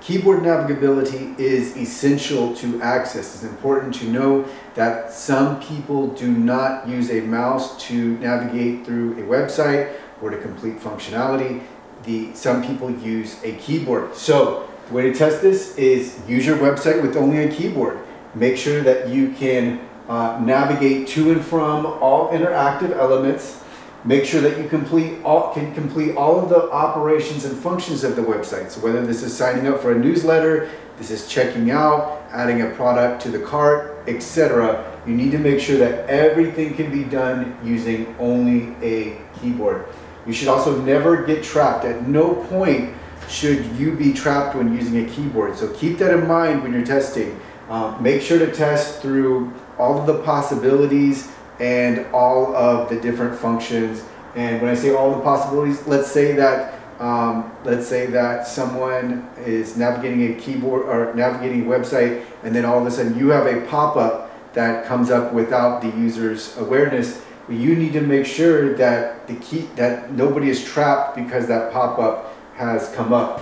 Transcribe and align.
Keyboard 0.00 0.40
navigability 0.40 1.38
is 1.38 1.76
essential 1.76 2.54
to 2.56 2.80
access. 2.80 3.34
It's 3.34 3.44
important 3.44 3.94
to 3.96 4.06
know 4.06 4.46
that 4.74 5.12
some 5.12 5.60
people 5.60 6.08
do 6.08 6.30
not 6.30 6.88
use 6.88 7.10
a 7.10 7.20
mouse 7.20 7.78
to 7.88 8.16
navigate 8.18 8.86
through 8.86 9.12
a 9.22 9.26
website 9.26 9.92
or 10.22 10.30
to 10.30 10.38
complete 10.38 10.78
functionality. 10.80 11.62
The, 12.04 12.32
some 12.34 12.66
people 12.66 12.90
use 12.90 13.42
a 13.44 13.52
keyboard. 13.56 14.16
So 14.16 14.70
the 14.88 14.94
way 14.94 15.12
to 15.12 15.14
test 15.14 15.42
this 15.42 15.76
is 15.76 16.18
use 16.26 16.46
your 16.46 16.56
website 16.56 17.02
with 17.02 17.14
only 17.16 17.44
a 17.44 17.54
keyboard. 17.54 17.98
Make 18.34 18.56
sure 18.56 18.80
that 18.82 19.10
you 19.10 19.32
can 19.32 19.86
uh, 20.08 20.40
navigate 20.42 21.08
to 21.08 21.30
and 21.30 21.44
from 21.44 21.84
all 21.84 22.30
interactive 22.30 22.96
elements 22.96 23.62
Make 24.04 24.24
sure 24.24 24.40
that 24.40 24.58
you 24.58 24.66
complete 24.66 25.22
all, 25.24 25.52
can 25.52 25.74
complete 25.74 26.16
all 26.16 26.38
of 26.40 26.48
the 26.48 26.70
operations 26.70 27.44
and 27.44 27.56
functions 27.58 28.02
of 28.02 28.16
the 28.16 28.22
website. 28.22 28.70
So 28.70 28.80
whether 28.80 29.04
this 29.04 29.22
is 29.22 29.36
signing 29.36 29.66
up 29.66 29.80
for 29.80 29.92
a 29.92 29.98
newsletter, 29.98 30.70
this 30.96 31.10
is 31.10 31.28
checking 31.28 31.70
out, 31.70 32.22
adding 32.30 32.62
a 32.62 32.70
product 32.70 33.22
to 33.22 33.30
the 33.30 33.38
cart, 33.38 34.02
etc. 34.06 34.98
You 35.06 35.14
need 35.14 35.32
to 35.32 35.38
make 35.38 35.60
sure 35.60 35.76
that 35.78 36.08
everything 36.08 36.74
can 36.74 36.90
be 36.90 37.04
done 37.04 37.58
using 37.62 38.14
only 38.18 38.74
a 38.82 39.18
keyboard. 39.38 39.86
You 40.26 40.32
should 40.32 40.48
also 40.48 40.80
never 40.80 41.24
get 41.24 41.44
trapped. 41.44 41.84
At 41.84 42.06
no 42.06 42.34
point 42.46 42.94
should 43.28 43.64
you 43.76 43.92
be 43.92 44.12
trapped 44.12 44.56
when 44.56 44.74
using 44.74 45.04
a 45.04 45.08
keyboard. 45.10 45.56
So 45.56 45.72
keep 45.74 45.98
that 45.98 46.12
in 46.12 46.26
mind 46.26 46.62
when 46.62 46.72
you're 46.72 46.86
testing. 46.86 47.38
Uh, 47.68 47.96
make 48.00 48.22
sure 48.22 48.38
to 48.38 48.50
test 48.50 49.00
through 49.00 49.52
all 49.78 49.98
of 50.00 50.06
the 50.06 50.22
possibilities 50.22 51.30
and 51.60 52.06
all 52.12 52.56
of 52.56 52.88
the 52.88 52.98
different 53.00 53.38
functions. 53.38 54.02
And 54.34 54.60
when 54.60 54.70
I 54.70 54.74
say 54.74 54.94
all 54.94 55.14
the 55.14 55.22
possibilities, 55.22 55.86
let's 55.86 56.10
say 56.10 56.32
that 56.32 56.80
um, 57.00 57.50
let's 57.64 57.86
say 57.86 58.06
that 58.08 58.46
someone 58.46 59.26
is 59.38 59.74
navigating 59.74 60.34
a 60.34 60.38
keyboard 60.38 60.82
or 60.82 61.14
navigating 61.14 61.62
a 61.62 61.64
website, 61.64 62.26
and 62.42 62.54
then 62.54 62.66
all 62.66 62.78
of 62.78 62.86
a 62.86 62.90
sudden 62.90 63.18
you 63.18 63.30
have 63.30 63.46
a 63.46 63.66
pop-up 63.68 64.30
that 64.52 64.84
comes 64.84 65.10
up 65.10 65.32
without 65.32 65.80
the 65.80 65.88
user's 65.98 66.58
awareness. 66.58 67.22
You 67.48 67.74
need 67.74 67.94
to 67.94 68.02
make 68.02 68.26
sure 68.26 68.74
that 68.74 69.26
the 69.26 69.34
key 69.36 69.68
that 69.76 70.12
nobody 70.12 70.50
is 70.50 70.62
trapped 70.62 71.16
because 71.16 71.46
that 71.46 71.72
pop-up 71.72 72.34
has 72.56 72.92
come 72.94 73.14
up. 73.14 73.40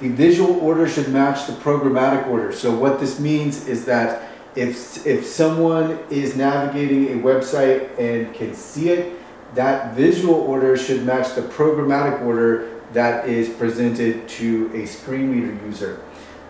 The 0.00 0.08
visual 0.08 0.58
order 0.58 0.88
should 0.88 1.08
match 1.10 1.46
the 1.46 1.52
programmatic 1.52 2.26
order. 2.26 2.50
So 2.52 2.74
what 2.74 2.98
this 2.98 3.20
means 3.20 3.68
is 3.68 3.84
that 3.84 4.31
if, 4.54 5.06
if 5.06 5.26
someone 5.26 5.98
is 6.10 6.36
navigating 6.36 7.18
a 7.18 7.22
website 7.22 7.98
and 7.98 8.34
can 8.34 8.54
see 8.54 8.90
it, 8.90 9.18
that 9.54 9.94
visual 9.94 10.34
order 10.34 10.76
should 10.76 11.04
match 11.04 11.34
the 11.34 11.42
programmatic 11.42 12.22
order 12.22 12.80
that 12.92 13.28
is 13.28 13.48
presented 13.48 14.28
to 14.28 14.70
a 14.74 14.86
screen 14.86 15.30
reader 15.30 15.66
user. 15.66 16.00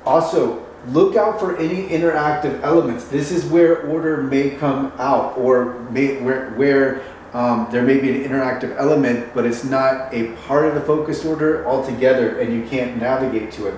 Also, 0.05 0.67
look 0.89 1.17
out 1.17 1.39
for 1.39 1.56
any 1.59 1.89
interactive 1.89 2.61
elements. 2.62 3.05
This 3.05 3.31
is 3.31 3.44
where 3.47 3.86
order 3.86 4.22
may 4.22 4.50
come 4.50 4.92
out 4.98 5.39
or 5.39 5.81
may, 5.91 6.20
where, 6.20 6.50
where 6.50 7.03
um, 7.33 7.69
there 7.70 7.83
may 7.83 7.98
be 7.98 8.11
an 8.11 8.28
interactive 8.28 8.77
element, 8.77 9.33
but 9.34 9.47
it's 9.47 9.64
not 9.64 10.12
a 10.12 10.33
part 10.47 10.66
of 10.66 10.75
the 10.75 10.81
focus 10.81 11.25
order 11.25 11.66
altogether 11.66 12.41
and 12.41 12.53
you 12.53 12.69
can't 12.69 13.00
navigate 13.00 13.53
to 13.53 13.69
it. 13.69 13.75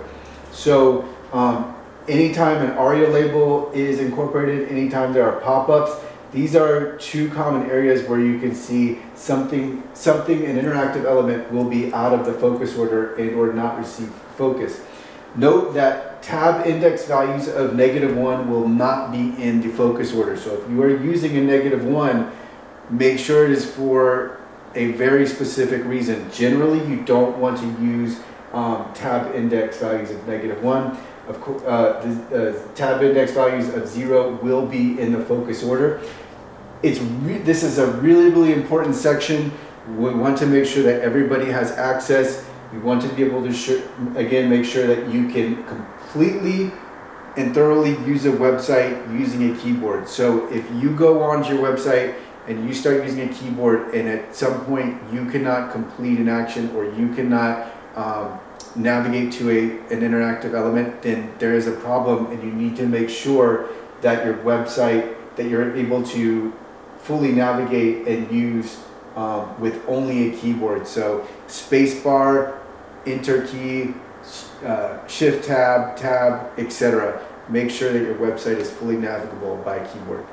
So 0.51 1.09
um, 1.33 1.75
anytime 2.09 2.63
an 2.63 2.77
ARIA 2.77 3.09
label 3.09 3.71
is 3.73 4.01
incorporated, 4.01 4.69
anytime 4.69 5.13
there 5.13 5.31
are 5.31 5.41
pop-ups, 5.41 6.05
these 6.33 6.57
are 6.57 6.97
two 6.99 7.31
common 7.31 7.71
areas 7.71 8.09
where 8.09 8.19
you 8.19 8.41
can 8.41 8.55
see 8.55 8.99
something, 9.15 9.83
something, 9.95 10.45
an 10.47 10.57
interactive 10.57 11.05
element 11.05 11.51
will 11.53 11.69
be 11.69 11.93
out 11.95 12.13
of 12.13 12.27
the 12.27 12.33
focus 12.33 12.77
order 12.77 13.15
and 13.15 13.35
or 13.37 13.53
not 13.53 13.79
receive 13.79 14.09
focus. 14.37 14.81
Note 15.37 15.75
that 15.75 16.23
tab 16.23 16.67
index 16.67 17.07
values 17.07 17.49
of 17.49 17.75
negative 17.75 18.17
one 18.17 18.51
will 18.51 18.69
not 18.69 19.13
be 19.13 19.41
in 19.43 19.61
the 19.61 19.69
focus 19.69 20.13
order. 20.13 20.37
So 20.37 20.55
if 20.55 20.71
you 20.71 20.83
are 20.83 20.97
using 20.97 21.37
a 21.37 21.41
negative 21.41 21.85
one, 21.85 22.33
make 22.91 23.19
sure 23.19 23.45
it 23.45 23.53
is 23.53 23.65
for 23.65 24.41
a 24.75 24.93
very 24.93 25.27
specific 25.27 25.85
reason. 25.85 26.31
Generally, 26.33 26.89
you 26.89 27.03
don't 27.05 27.39
want 27.39 27.59
to 27.59 27.67
use 27.83 28.21
um, 28.55 28.93
tab 28.95 29.35
index 29.35 29.79
values 29.79 30.11
of 30.11 30.27
negative 30.27 30.63
one 30.63 30.97
of 31.27 31.41
course, 31.41 31.63
uh, 31.63 32.01
the 32.31 32.51
uh, 32.51 32.75
tab 32.75 33.03
index 33.03 33.33
values 33.33 33.73
of 33.73 33.89
zero 33.89 34.37
will 34.43 34.67
be 34.67 35.01
in 35.01 35.13
the 35.13 35.25
focus 35.25 35.63
order. 35.63 36.03
It's 36.83 36.99
this 37.47 37.63
is 37.63 37.79
a 37.79 37.87
really, 37.87 38.29
really 38.29 38.53
important 38.53 38.95
section. 38.95 39.51
We 39.97 40.13
want 40.15 40.37
to 40.39 40.47
make 40.47 40.67
sure 40.67 40.83
that 40.83 41.01
everybody 41.01 41.51
has 41.51 41.73
access. 41.73 42.45
We 42.73 42.79
want 42.79 43.01
to 43.03 43.09
be 43.09 43.23
able 43.23 43.43
to, 43.43 43.89
again, 44.17 44.51
make 44.51 44.65
sure 44.65 44.87
that 44.87 45.11
you 45.11 45.29
can 45.29 45.65
completely 45.65 46.73
and 47.37 47.55
thoroughly 47.55 47.93
use 48.07 48.27
a 48.27 48.33
website 48.33 48.93
using 49.19 49.51
a 49.51 49.59
keyboard. 49.59 50.09
So 50.09 50.47
if 50.53 50.71
you 50.75 50.95
go 50.95 51.23
onto 51.23 51.55
your 51.55 51.63
website 51.63 52.17
and 52.47 52.67
you 52.67 52.75
start 52.75 53.03
using 53.03 53.29
a 53.29 53.33
keyboard 53.33 53.95
and 53.95 54.09
at 54.09 54.37
some 54.37 54.65
point 54.67 55.01
you 55.13 55.25
cannot 55.31 55.73
complete 55.73 56.19
an 56.19 56.29
action 56.29 56.71
or 56.77 56.85
you 56.85 57.13
cannot 57.15 57.73
um, 57.97 58.39
navigate 58.77 59.33
to 59.33 59.51
a, 59.51 59.63
an 59.93 60.01
interactive 60.01 60.55
element, 60.55 61.03
then 61.03 61.33
there 61.39 61.55
is 61.55 61.67
a 61.67 61.73
problem 61.73 62.27
and 62.27 62.43
you 62.43 62.53
need 62.53 62.77
to 62.77 62.87
make 62.87 63.09
sure 63.09 63.69
that 64.01 64.25
your 64.25 64.35
website, 64.39 65.15
that 65.37 65.49
you're 65.49 65.75
able 65.77 66.03
to 66.03 66.53
fully 66.99 67.33
navigate 67.33 68.07
and 68.07 68.31
use 68.31 68.83
um, 69.17 69.61
with 69.61 69.83
only 69.89 70.31
a 70.33 70.37
keyboard. 70.37 70.87
So 70.87 71.27
spacebar, 71.47 72.59
enter 73.07 73.47
key, 73.47 73.95
uh, 74.65 75.07
shift 75.07 75.45
tab, 75.45 75.97
tab, 75.97 76.59
etc. 76.59 77.25
Make 77.49 77.71
sure 77.71 77.93
that 77.93 78.01
your 78.01 78.17
website 78.17 78.57
is 78.57 78.71
fully 78.71 78.97
navigable 78.97 79.57
by 79.59 79.85
keyboard. 79.87 80.25